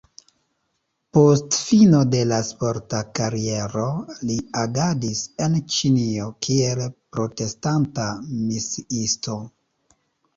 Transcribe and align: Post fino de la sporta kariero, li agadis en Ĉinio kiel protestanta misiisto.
Post 1.15 1.57
fino 1.65 1.97
de 2.13 2.21
la 2.29 2.37
sporta 2.47 3.01
kariero, 3.19 3.83
li 4.29 4.37
agadis 4.61 5.21
en 5.49 5.57
Ĉinio 5.75 6.31
kiel 6.47 6.81
protestanta 7.19 8.07
misiisto. 8.49 9.37